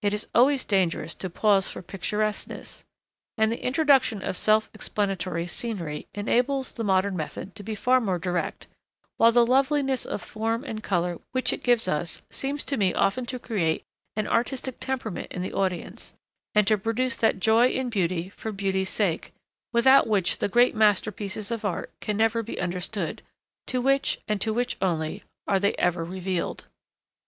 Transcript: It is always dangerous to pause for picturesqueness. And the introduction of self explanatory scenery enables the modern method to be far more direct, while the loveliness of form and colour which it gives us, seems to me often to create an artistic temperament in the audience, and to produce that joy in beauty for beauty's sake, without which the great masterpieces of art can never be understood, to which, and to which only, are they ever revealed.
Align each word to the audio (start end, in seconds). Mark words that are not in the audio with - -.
It 0.00 0.14
is 0.14 0.26
always 0.34 0.64
dangerous 0.64 1.12
to 1.16 1.28
pause 1.28 1.68
for 1.68 1.82
picturesqueness. 1.82 2.82
And 3.36 3.52
the 3.52 3.62
introduction 3.62 4.22
of 4.22 4.34
self 4.34 4.70
explanatory 4.72 5.46
scenery 5.46 6.06
enables 6.14 6.72
the 6.72 6.82
modern 6.82 7.14
method 7.14 7.54
to 7.56 7.62
be 7.62 7.74
far 7.74 8.00
more 8.00 8.18
direct, 8.18 8.68
while 9.18 9.32
the 9.32 9.44
loveliness 9.44 10.06
of 10.06 10.22
form 10.22 10.64
and 10.64 10.82
colour 10.82 11.18
which 11.32 11.52
it 11.52 11.62
gives 11.62 11.88
us, 11.88 12.22
seems 12.30 12.64
to 12.64 12.78
me 12.78 12.94
often 12.94 13.26
to 13.26 13.38
create 13.38 13.84
an 14.16 14.26
artistic 14.26 14.80
temperament 14.80 15.30
in 15.30 15.42
the 15.42 15.52
audience, 15.52 16.14
and 16.54 16.66
to 16.68 16.78
produce 16.78 17.18
that 17.18 17.38
joy 17.38 17.68
in 17.68 17.90
beauty 17.90 18.30
for 18.30 18.52
beauty's 18.52 18.88
sake, 18.88 19.34
without 19.74 20.06
which 20.06 20.38
the 20.38 20.48
great 20.48 20.74
masterpieces 20.74 21.50
of 21.50 21.66
art 21.66 21.90
can 22.00 22.16
never 22.16 22.42
be 22.42 22.58
understood, 22.58 23.20
to 23.66 23.82
which, 23.82 24.22
and 24.26 24.40
to 24.40 24.54
which 24.54 24.78
only, 24.80 25.22
are 25.46 25.60
they 25.60 25.74
ever 25.74 26.02
revealed. 26.02 26.64